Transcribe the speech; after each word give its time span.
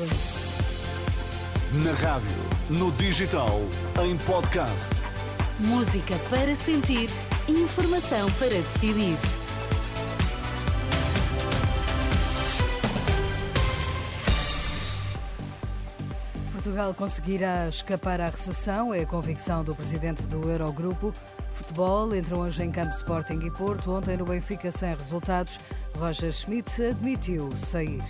Na 0.00 1.92
rádio, 1.92 2.30
no 2.70 2.90
digital, 2.92 3.60
em 4.02 4.16
podcast. 4.16 4.88
Música 5.58 6.18
para 6.30 6.54
sentir, 6.54 7.10
informação 7.46 8.30
para 8.38 8.48
decidir. 8.48 9.18
Portugal 16.50 16.94
conseguirá 16.94 17.68
escapar 17.68 18.22
à 18.22 18.30
recessão, 18.30 18.94
é 18.94 19.00
a 19.00 19.06
convicção 19.06 19.62
do 19.62 19.74
presidente 19.74 20.22
do 20.26 20.48
Eurogrupo. 20.48 21.12
Futebol 21.50 22.14
entre 22.14 22.34
hoje 22.34 22.62
em 22.62 22.72
campo 22.72 22.94
Sporting 22.94 23.40
e 23.44 23.50
Porto. 23.50 23.92
Ontem 23.92 24.16
no 24.16 24.24
Benfica 24.24 24.70
sem 24.70 24.94
resultados, 24.94 25.60
Roger 25.98 26.32
Schmidt 26.32 26.82
admitiu 26.82 27.50
sair. 27.54 28.00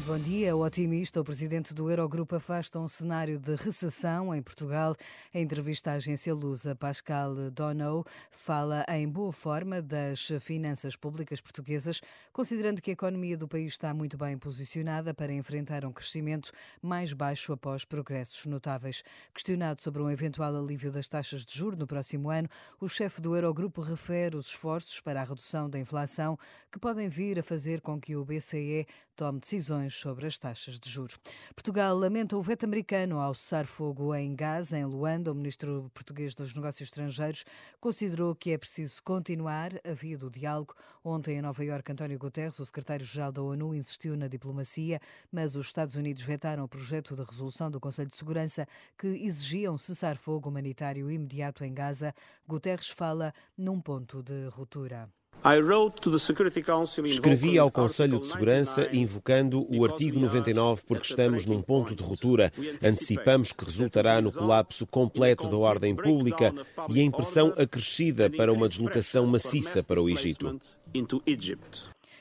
Bom 0.00 0.18
dia. 0.18 0.54
O 0.54 0.64
otimista, 0.64 1.20
o 1.20 1.24
presidente 1.24 1.72
do 1.72 1.90
Eurogrupo, 1.90 2.34
afasta 2.34 2.78
um 2.78 2.88
cenário 2.88 3.38
de 3.38 3.54
recessão 3.54 4.34
em 4.34 4.42
Portugal. 4.42 4.94
Em 5.32 5.42
entrevista 5.42 5.92
à 5.92 5.94
agência 5.94 6.34
Lusa, 6.34 6.74
Pascal 6.74 7.34
Donou 7.50 8.04
fala 8.30 8.84
em 8.88 9.08
boa 9.08 9.32
forma 9.32 9.80
das 9.80 10.28
finanças 10.40 10.96
públicas 10.96 11.40
portuguesas, 11.40 12.00
considerando 12.32 12.82
que 12.82 12.90
a 12.90 12.92
economia 12.92 13.36
do 13.38 13.48
país 13.48 13.72
está 13.72 13.94
muito 13.94 14.18
bem 14.18 14.36
posicionada 14.36 15.14
para 15.14 15.32
enfrentar 15.32 15.84
um 15.84 15.92
crescimento 15.92 16.50
mais 16.82 17.12
baixo 17.12 17.52
após 17.52 17.84
progressos 17.84 18.44
notáveis. 18.44 19.02
Questionado 19.32 19.80
sobre 19.80 20.02
um 20.02 20.10
eventual 20.10 20.54
alívio 20.56 20.92
das 20.92 21.08
taxas 21.08 21.44
de 21.44 21.56
juros 21.56 21.78
no 21.78 21.86
próximo 21.86 22.28
ano, 22.28 22.48
o 22.80 22.88
chefe 22.88 23.20
do 23.22 23.34
Eurogrupo 23.34 23.80
refere 23.80 24.36
os 24.36 24.48
esforços 24.48 25.00
para 25.00 25.22
a 25.22 25.24
redução 25.24 25.70
da 25.70 25.78
inflação 25.78 26.38
que 26.70 26.78
podem 26.78 27.08
vir 27.08 27.38
a 27.38 27.42
fazer 27.42 27.80
com 27.80 28.00
que 28.00 28.14
o 28.14 28.24
BCE 28.24 28.86
tome 29.16 29.40
decisões 29.40 29.94
sobre 29.94 30.26
as 30.26 30.38
taxas 30.38 30.78
de 30.78 30.90
juros. 30.90 31.18
Portugal 31.54 31.96
lamenta 31.96 32.36
o 32.36 32.42
veto 32.42 32.64
americano 32.64 33.18
ao 33.18 33.32
cessar-fogo 33.32 34.14
em 34.14 34.36
Gaza, 34.36 34.78
em 34.78 34.84
Luanda. 34.84 35.32
O 35.32 35.34
ministro 35.34 35.90
português 35.94 36.34
dos 36.34 36.54
Negócios 36.54 36.88
Estrangeiros 36.88 37.44
considerou 37.80 38.34
que 38.34 38.50
é 38.50 38.58
preciso 38.58 39.02
continuar 39.02 39.70
a 39.84 39.94
via 39.94 40.18
do 40.18 40.30
diálogo. 40.30 40.74
Ontem, 41.02 41.38
em 41.38 41.42
Nova 41.42 41.64
Iorque, 41.64 41.92
António 41.92 42.18
Guterres, 42.18 42.58
o 42.58 42.66
secretário-geral 42.66 43.32
da 43.32 43.42
ONU, 43.42 43.74
insistiu 43.74 44.16
na 44.16 44.28
diplomacia, 44.28 45.00
mas 45.32 45.56
os 45.56 45.66
Estados 45.66 45.94
Unidos 45.94 46.22
vetaram 46.22 46.64
o 46.64 46.68
projeto 46.68 47.16
de 47.16 47.22
resolução 47.22 47.70
do 47.70 47.80
Conselho 47.80 48.10
de 48.10 48.16
Segurança 48.16 48.68
que 48.98 49.06
exigia 49.06 49.72
um 49.72 49.78
cessar-fogo 49.78 50.50
humanitário 50.50 51.10
imediato 51.10 51.64
em 51.64 51.72
Gaza. 51.72 52.14
Guterres 52.46 52.90
fala 52.90 53.32
num 53.56 53.80
ponto 53.80 54.22
de 54.22 54.48
ruptura. 54.48 55.08
Escrevi 57.06 57.56
ao 57.56 57.70
Conselho 57.70 58.18
de 58.18 58.26
Segurança 58.26 58.88
invocando 58.92 59.64
o 59.72 59.84
artigo 59.84 60.18
99 60.18 60.82
porque 60.84 61.06
estamos 61.06 61.46
num 61.46 61.62
ponto 61.62 61.94
de 61.94 62.02
ruptura. 62.02 62.52
Antecipamos 62.82 63.52
que 63.52 63.64
resultará 63.64 64.20
no 64.20 64.32
colapso 64.32 64.84
completo 64.88 65.48
da 65.48 65.56
ordem 65.56 65.94
pública 65.94 66.52
e 66.88 66.98
a 67.00 67.04
impressão 67.04 67.54
acrescida 67.56 68.28
para 68.28 68.52
uma 68.52 68.68
deslocação 68.68 69.24
maciça 69.24 69.84
para 69.84 70.02
o 70.02 70.10
Egito. 70.10 70.58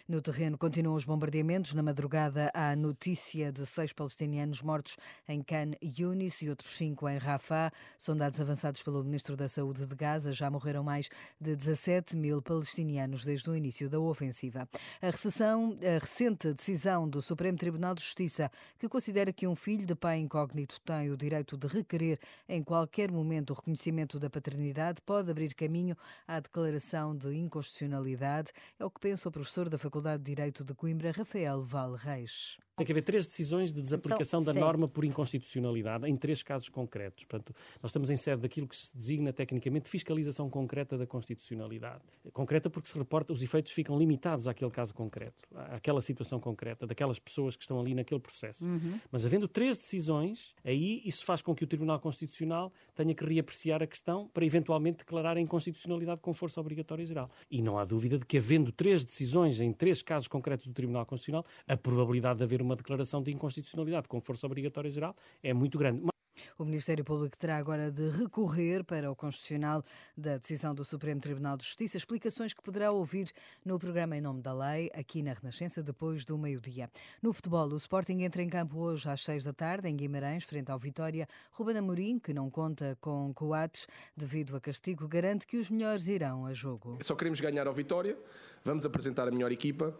No 0.07 0.21
terreno 0.21 0.55
continuam 0.55 0.95
os 0.95 1.03
bombardeamentos. 1.03 1.73
Na 1.73 1.81
madrugada 1.81 2.51
há 2.53 2.75
notícia 2.75 3.51
de 3.51 3.65
seis 3.65 3.91
palestinianos 3.91 4.61
mortos 4.61 4.97
em 5.27 5.41
Khan 5.41 5.71
Yunis 5.81 6.43
e 6.43 6.49
outros 6.49 6.77
cinco 6.77 7.09
em 7.09 7.17
Rafah. 7.17 7.71
São 7.97 8.15
dados 8.15 8.39
avançados 8.39 8.83
pelo 8.83 9.03
Ministro 9.03 9.35
da 9.35 9.47
Saúde 9.47 9.87
de 9.87 9.95
Gaza. 9.95 10.31
Já 10.31 10.47
morreram 10.51 10.83
mais 10.83 11.09
de 11.41 11.55
17 11.55 12.15
mil 12.15 12.39
palestinianos 12.39 13.25
desde 13.25 13.49
o 13.49 13.55
início 13.55 13.89
da 13.89 13.99
ofensiva. 13.99 14.69
A, 15.01 15.07
recessão, 15.07 15.75
a 15.81 15.97
recente 15.97 16.53
decisão 16.53 17.09
do 17.09 17.19
Supremo 17.19 17.57
Tribunal 17.57 17.95
de 17.95 18.03
Justiça, 18.03 18.51
que 18.77 18.87
considera 18.87 19.33
que 19.33 19.47
um 19.47 19.55
filho 19.55 19.87
de 19.87 19.95
pai 19.95 20.19
incógnito 20.19 20.79
tem 20.81 21.09
o 21.09 21.17
direito 21.17 21.57
de 21.57 21.65
requerer 21.65 22.19
em 22.47 22.61
qualquer 22.61 23.11
momento 23.11 23.49
o 23.49 23.53
reconhecimento 23.55 24.19
da 24.19 24.29
paternidade, 24.29 25.01
pode 25.01 25.31
abrir 25.31 25.55
caminho 25.55 25.97
à 26.27 26.39
declaração 26.39 27.17
de 27.17 27.35
inconstitucionalidade. 27.35 28.51
É 28.77 28.85
o 28.85 28.91
que 28.91 28.99
pensa 28.99 29.29
o 29.29 29.31
professor 29.31 29.67
da 29.67 29.79
Faculdade 29.79 29.94
Faculdade 29.95 30.23
de 30.23 30.35
Direito 30.35 30.65
de 30.65 30.73
Coimbra, 30.73 31.09
Rafael 31.11 31.63
Val 31.63 31.93
Reis. 31.93 32.57
Tem 32.75 32.85
que 32.85 32.91
haver 32.91 33.03
três 33.03 33.25
decisões 33.25 33.71
de 33.71 33.81
desaplicação 33.81 34.41
então, 34.41 34.53
da 34.53 34.59
norma 34.59 34.85
por 34.85 35.05
inconstitucionalidade 35.05 36.09
em 36.09 36.17
três 36.17 36.43
casos 36.43 36.67
concretos. 36.67 37.23
Portanto, 37.23 37.55
nós 37.81 37.89
estamos 37.89 38.09
em 38.09 38.17
sede 38.17 38.41
daquilo 38.41 38.67
que 38.67 38.75
se 38.75 38.93
designa 38.93 39.31
tecnicamente 39.31 39.89
fiscalização 39.89 40.49
concreta 40.49 40.97
da 40.97 41.07
constitucionalidade. 41.07 42.03
Concreta 42.33 42.69
porque 42.69 42.89
se 42.89 42.97
reporta, 42.97 43.31
os 43.31 43.41
efeitos 43.41 43.71
ficam 43.71 43.97
limitados 43.97 44.45
àquele 44.45 44.69
caso 44.71 44.93
concreto, 44.93 45.47
àquela 45.55 46.01
situação 46.01 46.37
concreta, 46.37 46.85
daquelas 46.85 47.17
pessoas 47.17 47.55
que 47.55 47.63
estão 47.63 47.79
ali 47.79 47.95
naquele 47.95 48.19
processo. 48.19 48.65
Uhum. 48.65 48.99
Mas 49.09 49.25
havendo 49.25 49.47
três 49.47 49.77
decisões, 49.77 50.53
aí 50.65 51.01
isso 51.05 51.23
faz 51.23 51.41
com 51.41 51.55
que 51.55 51.63
o 51.63 51.67
Tribunal 51.67 52.01
Constitucional 52.01 52.73
tenha 52.93 53.15
que 53.15 53.23
reapreciar 53.23 53.81
a 53.81 53.87
questão 53.87 54.27
para 54.33 54.45
eventualmente 54.45 54.97
declarar 54.97 55.37
a 55.37 55.39
inconstitucionalidade 55.39 56.19
com 56.19 56.33
força 56.33 56.59
obrigatória 56.59 57.05
geral. 57.05 57.31
E 57.49 57.61
não 57.61 57.77
há 57.77 57.85
dúvida 57.85 58.19
de 58.19 58.25
que, 58.25 58.37
havendo 58.37 58.69
três 58.73 59.05
decisões 59.05 59.61
em 59.61 59.71
três 59.71 59.84
casos 60.01 60.27
concretos 60.27 60.67
do 60.67 60.73
Tribunal 60.73 61.05
Constitucional, 61.05 61.45
a 61.67 61.77
probabilidade 61.77 62.37
de 62.37 62.43
haver 62.43 62.61
uma 62.61 62.75
declaração 62.75 63.21
de 63.21 63.31
inconstitucionalidade 63.31 64.07
com 64.07 64.19
força 64.21 64.45
obrigatória 64.45 64.89
geral 64.89 65.15
é 65.43 65.53
muito 65.53 65.77
grande. 65.77 66.14
O 66.57 66.65
Ministério 66.65 67.03
Público 67.03 67.37
terá 67.37 67.57
agora 67.57 67.91
de 67.91 68.09
recorrer 68.09 68.83
para 68.83 69.11
o 69.11 69.15
Constitucional 69.15 69.83
da 70.17 70.37
decisão 70.37 70.73
do 70.73 70.83
Supremo 70.83 71.19
Tribunal 71.19 71.57
de 71.57 71.65
Justiça, 71.65 71.97
explicações 71.97 72.53
que 72.53 72.61
poderá 72.61 72.91
ouvir 72.91 73.31
no 73.63 73.77
programa 73.77 74.15
Em 74.17 74.21
Nome 74.21 74.41
da 74.41 74.53
Lei, 74.53 74.89
aqui 74.93 75.21
na 75.21 75.33
Renascença, 75.33 75.83
depois 75.83 76.25
do 76.25 76.37
meio-dia. 76.37 76.89
No 77.21 77.33
futebol, 77.33 77.67
o 77.67 77.75
Sporting 77.75 78.21
entra 78.21 78.41
em 78.41 78.49
campo 78.49 78.79
hoje 78.79 79.09
às 79.09 79.23
seis 79.23 79.43
da 79.43 79.53
tarde, 79.53 79.87
em 79.87 79.95
Guimarães, 79.95 80.43
frente 80.43 80.71
ao 80.71 80.79
Vitória. 80.79 81.27
Ruben 81.51 81.77
Amorim, 81.77 82.19
que 82.19 82.33
não 82.33 82.49
conta 82.49 82.97
com 82.99 83.33
Coates 83.33 83.87
devido 84.15 84.55
a 84.55 84.61
castigo, 84.61 85.07
garante 85.07 85.45
que 85.45 85.57
os 85.57 85.69
melhores 85.69 86.07
irão 86.07 86.45
a 86.45 86.53
jogo. 86.53 86.99
Só 87.01 87.15
queremos 87.15 87.39
ganhar 87.39 87.67
ao 87.67 87.73
Vitória, 87.73 88.17
vamos 88.63 88.85
apresentar 88.85 89.27
a 89.27 89.31
melhor 89.31 89.51
equipa. 89.51 89.97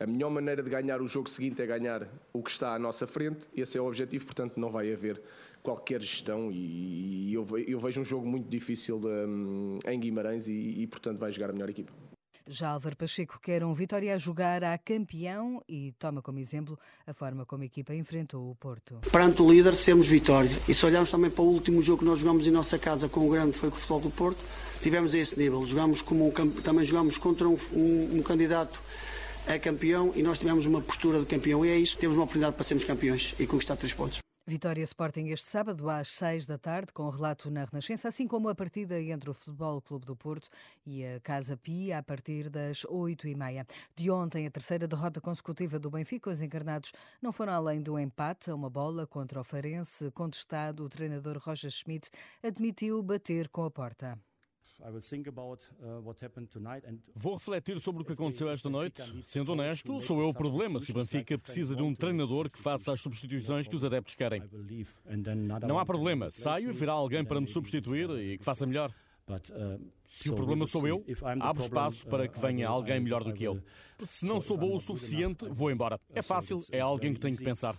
A 0.00 0.06
melhor 0.06 0.30
maneira 0.30 0.62
de 0.62 0.70
ganhar 0.70 1.02
o 1.02 1.06
jogo 1.06 1.28
seguinte 1.28 1.60
é 1.60 1.66
ganhar 1.66 2.08
o 2.32 2.42
que 2.42 2.50
está 2.50 2.74
à 2.74 2.78
nossa 2.78 3.06
frente. 3.06 3.46
Esse 3.54 3.76
é 3.76 3.80
o 3.82 3.86
objetivo, 3.86 4.24
portanto, 4.24 4.58
não 4.58 4.70
vai 4.70 4.90
haver 4.90 5.20
qualquer 5.62 6.00
gestão. 6.00 6.50
E, 6.50 7.30
eu, 7.34 7.44
vejo 7.78 8.00
um 8.00 8.04
jogo 8.04 8.26
muito 8.26 8.48
difícil 8.48 8.96
hum, 8.96 9.78
em 9.86 10.00
Guimarães 10.00 10.48
e, 10.48 10.52
e, 10.52 10.86
portanto, 10.86 11.18
vai 11.18 11.30
jogar 11.30 11.50
a 11.50 11.52
melhor 11.52 11.68
equipa. 11.68 11.92
Já 12.46 12.70
Álvaro 12.70 12.96
Pacheco 12.96 13.38
quer 13.38 13.62
um 13.62 13.74
Vitória 13.74 14.14
a 14.14 14.16
jogar 14.16 14.64
a 14.64 14.78
campeão 14.78 15.60
e 15.68 15.92
toma 15.98 16.22
como 16.22 16.38
exemplo 16.38 16.78
a 17.06 17.12
forma 17.12 17.44
como 17.44 17.62
a 17.62 17.66
equipa 17.66 17.94
enfrentou 17.94 18.50
o 18.50 18.54
Porto. 18.54 19.00
Perante 19.12 19.42
o 19.42 19.52
líder, 19.52 19.76
sermos 19.76 20.06
Vitória. 20.06 20.56
E 20.66 20.72
se 20.72 20.86
olharmos 20.86 21.10
também 21.10 21.30
para 21.30 21.42
o 21.42 21.46
último 21.46 21.82
jogo 21.82 21.98
que 21.98 22.06
nós 22.06 22.18
jogamos 22.18 22.46
em 22.46 22.50
nossa 22.50 22.78
casa 22.78 23.06
com 23.06 23.28
o 23.28 23.30
grande, 23.30 23.54
foi 23.54 23.68
com 23.70 23.76
o 23.76 23.78
futebol 23.78 24.00
do 24.00 24.10
Porto, 24.10 24.38
tivemos 24.80 25.14
a 25.14 25.18
esse 25.18 25.38
nível. 25.38 25.64
Jogamos 25.66 26.00
como 26.00 26.26
um, 26.26 26.50
também 26.62 26.86
jogamos 26.86 27.18
contra 27.18 27.46
um, 27.46 27.58
um, 27.74 28.18
um 28.18 28.22
candidato 28.22 28.82
é 29.46 29.58
campeão 29.58 30.12
e 30.14 30.22
nós 30.22 30.38
tivemos 30.38 30.66
uma 30.66 30.80
postura 30.80 31.20
de 31.20 31.26
campeão. 31.26 31.64
E 31.64 31.68
é 31.68 31.76
isso, 31.76 31.96
temos 31.96 32.16
uma 32.16 32.24
oportunidade 32.24 32.54
para 32.54 32.64
sermos 32.64 32.84
campeões 32.84 33.34
e 33.38 33.46
conquistar 33.46 33.76
três 33.76 33.94
pontos. 33.94 34.20
Vitória 34.50 34.82
Sporting 34.82 35.28
este 35.28 35.46
sábado 35.46 35.88
às 35.88 36.08
6 36.08 36.44
da 36.44 36.58
tarde, 36.58 36.92
com 36.92 37.08
relato 37.08 37.48
na 37.52 37.64
Renascença, 37.64 38.08
assim 38.08 38.26
como 38.26 38.48
a 38.48 38.54
partida 38.54 39.00
entre 39.00 39.30
o 39.30 39.34
Futebol 39.34 39.80
Clube 39.80 40.04
do 40.04 40.16
Porto 40.16 40.48
e 40.84 41.06
a 41.06 41.20
Casa 41.20 41.56
Pia 41.56 41.98
a 41.98 42.02
partir 42.02 42.48
das 42.48 42.84
8 42.84 43.28
e 43.28 43.34
meia. 43.36 43.64
De 43.94 44.10
ontem, 44.10 44.48
a 44.48 44.50
terceira 44.50 44.88
derrota 44.88 45.20
consecutiva 45.20 45.78
do 45.78 45.88
Benfica, 45.88 46.30
os 46.30 46.42
encarnados 46.42 46.90
não 47.22 47.30
foram 47.30 47.52
além 47.52 47.80
do 47.80 47.96
empate 47.96 48.50
a 48.50 48.54
uma 48.54 48.68
bola 48.68 49.06
contra 49.06 49.40
o 49.40 49.44
Farense. 49.44 50.10
Contestado, 50.10 50.82
o 50.82 50.88
treinador 50.88 51.38
Roger 51.38 51.70
Schmidt 51.70 52.10
admitiu 52.42 53.00
bater 53.04 53.48
com 53.48 53.64
a 53.64 53.70
porta. 53.70 54.18
Uh, 55.80 56.00
Vou 57.14 57.34
refletir 57.34 57.78
sobre 57.80 58.02
o 58.02 58.04
que 58.04 58.12
aconteceu 58.12 58.48
esta 58.50 58.68
noite. 58.70 59.02
Sendo 59.24 59.52
honesto, 59.52 60.00
sou 60.00 60.20
eu 60.20 60.28
o 60.28 60.34
problema 60.34 60.80
se 60.80 60.90
o 60.90 60.94
Benfica 60.94 61.38
precisa 61.38 61.74
de 61.76 61.82
um 61.82 61.94
treinador 61.94 62.48
que 62.50 62.58
faça 62.58 62.92
as 62.92 63.00
substituições 63.00 63.66
que 63.68 63.76
os 63.76 63.84
adeptos 63.84 64.14
querem. 64.14 64.42
Não 65.66 65.78
há 65.78 65.84
problema. 65.84 66.30
Saio 66.30 66.70
e 66.70 66.72
virá 66.72 66.92
alguém 66.92 67.24
para 67.24 67.40
me 67.40 67.46
substituir 67.46 68.10
e 68.10 68.38
que 68.38 68.44
faça 68.44 68.66
melhor. 68.66 68.92
Uh, 69.28 69.80
se 70.04 70.28
o 70.30 70.34
problema 70.34 70.66
sou 70.66 70.88
eu, 70.88 71.04
abro 71.40 71.62
espaço 71.62 72.04
para 72.06 72.26
que 72.26 72.36
uh, 72.36 72.40
venha 72.40 72.66
alguém 72.68 72.98
melhor 73.00 73.22
do 73.22 73.32
que 73.32 73.44
eu. 73.44 73.62
Se 74.04 74.26
não 74.26 74.40
sou 74.40 74.56
bom 74.56 74.74
o 74.74 74.80
suficiente, 74.80 75.46
vou 75.48 75.70
embora. 75.70 76.00
É 76.12 76.22
fácil, 76.22 76.58
é 76.72 76.80
alguém 76.80 77.14
que 77.14 77.20
tenho 77.20 77.36
que 77.36 77.44
pensar. 77.44 77.78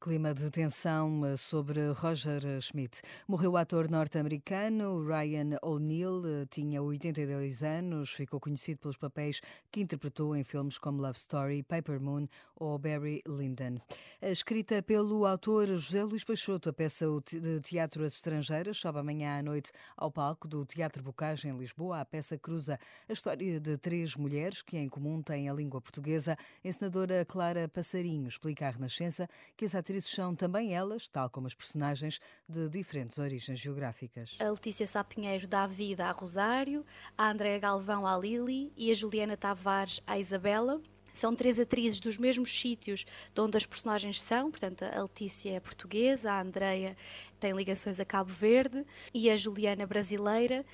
Clima 0.00 0.34
de 0.34 0.50
tensão 0.50 1.24
eh, 1.24 1.36
sobre 1.36 1.92
Roger 1.92 2.60
Schmidt. 2.60 3.02
Morreu 3.28 3.52
o 3.52 3.56
ator 3.56 3.88
norte-americano 3.88 5.06
Ryan 5.06 5.56
O'Neill, 5.62 6.22
eh, 6.26 6.46
tinha 6.50 6.82
82 6.82 7.62
anos, 7.62 8.10
ficou 8.10 8.40
conhecido 8.40 8.80
pelos 8.80 8.96
papéis 8.96 9.40
que 9.70 9.80
interpretou 9.80 10.34
em 10.34 10.42
filmes 10.42 10.76
como 10.76 11.00
Love 11.00 11.18
Story, 11.18 11.62
Paper 11.62 12.00
Moon 12.00 12.26
ou 12.56 12.78
Barry 12.78 13.22
Lyndon. 13.28 13.78
Escrita 14.20 14.82
pelo 14.82 15.26
autor 15.26 15.68
José 15.68 16.02
Luís 16.02 16.24
Peixoto, 16.24 16.68
a 16.68 16.72
peça 16.72 17.06
de 17.26 17.60
teatro 17.60 18.04
As 18.04 18.14
Estrangeiras 18.14 18.78
sobe 18.78 18.98
amanhã 18.98 19.38
à 19.38 19.42
noite 19.42 19.72
ao 19.96 20.10
palco 20.10 20.48
do 20.48 20.64
Teatro 20.64 21.02
Bocage 21.02 21.48
em 21.48 21.56
Lisboa. 21.56 22.00
A 22.00 22.04
peça 22.04 22.38
cruza 22.38 22.78
a 23.08 23.12
história 23.12 23.60
de 23.60 23.76
três 23.78 24.16
mulheres 24.16 24.62
que 24.62 24.78
em 24.78 24.88
comum 24.88 25.22
têm 25.22 25.48
a 25.48 25.52
língua 25.52 25.80
portuguesa. 25.80 26.36
A 26.64 26.68
encenadora 26.68 27.24
Clara 27.24 27.68
Passarinho 27.68 28.28
explica 28.28 28.66
à 28.66 28.70
Renascença 28.70 29.28
que 29.56 29.64
as 29.64 29.71
atrizes 29.74 30.10
são 30.10 30.34
também 30.34 30.74
elas, 30.74 31.08
tal 31.08 31.28
como 31.30 31.46
as 31.46 31.54
personagens, 31.54 32.18
de 32.48 32.68
diferentes 32.68 33.18
origens 33.18 33.58
geográficas. 33.58 34.38
A 34.40 34.50
Letícia 34.50 34.86
Sapinheiro 34.86 35.46
dá 35.46 35.66
vida 35.66 36.06
a 36.06 36.10
Rosário, 36.12 36.84
a 37.16 37.30
Andréa 37.30 37.58
Galvão 37.58 38.06
à 38.06 38.16
Lili 38.18 38.72
e 38.76 38.90
a 38.90 38.94
Juliana 38.94 39.36
Tavares 39.36 40.00
à 40.06 40.18
Isabela. 40.18 40.80
São 41.12 41.36
três 41.36 41.60
atrizes 41.60 42.00
dos 42.00 42.16
mesmos 42.16 42.58
sítios 42.58 43.04
de 43.34 43.40
onde 43.40 43.56
as 43.56 43.66
personagens 43.66 44.20
são, 44.20 44.50
portanto, 44.50 44.82
a 44.82 45.02
Letícia 45.02 45.50
é 45.50 45.60
portuguesa, 45.60 46.32
a 46.32 46.40
Andreia 46.40 46.96
tem 47.38 47.52
ligações 47.52 48.00
a 48.00 48.04
Cabo 48.04 48.32
Verde 48.32 48.84
e 49.12 49.28
a 49.30 49.36
Juliana 49.36 49.86
brasileira. 49.86 50.64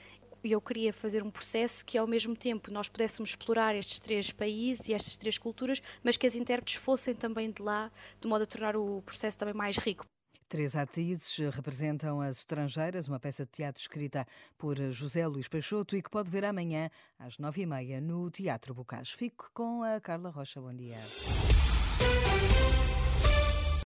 E 0.43 0.53
eu 0.53 0.61
queria 0.61 0.93
fazer 0.93 1.23
um 1.23 1.31
processo 1.31 1.85
que, 1.85 1.99
ao 1.99 2.07
mesmo 2.07 2.37
tempo, 2.37 2.71
nós 2.71 2.89
pudéssemos 2.89 3.31
explorar 3.31 3.75
estes 3.75 3.99
três 3.99 4.31
países 4.31 4.89
e 4.89 4.95
estas 4.95 5.17
três 5.17 5.37
culturas, 5.37 5.83
mas 6.03 6.17
que 6.17 6.27
as 6.27 6.37
intérpretes 6.37 6.75
fossem 6.75 7.15
também 7.15 7.51
de 7.51 7.63
lá, 7.63 7.91
de 8.21 8.29
modo 8.29 8.43
a 8.43 8.47
tornar 8.47 8.77
o 8.77 9.03
processo 9.03 9.37
também 9.37 9.55
mais 9.55 9.77
rico. 9.77 10.07
Três 10.49 10.75
atrizes 10.75 11.37
representam 11.55 12.23
as 12.23 12.39
estrangeiras, 12.39 13.07
uma 13.07 13.21
peça 13.21 13.45
de 13.45 13.51
teatro 13.51 13.83
escrita 13.83 14.27
por 14.57 14.77
José 14.91 15.27
Luís 15.27 15.47
Peixoto 15.47 15.95
e 15.95 16.03
que 16.03 16.09
pode 16.09 16.31
ver 16.31 16.45
amanhã 16.45 16.89
às 17.19 17.37
nove 17.37 17.63
e 17.63 17.67
meia 17.67 18.01
no 18.01 18.31
Teatro 18.31 18.73
Bocage. 18.73 19.15
Fico 19.15 19.51
com 19.53 19.83
a 19.83 20.01
Carla 20.01 20.31
Rocha. 20.31 20.59
Bom 20.59 20.73
dia. 20.73 20.97